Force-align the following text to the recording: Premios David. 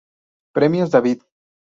Premios 0.55 0.89
David. 0.89 1.21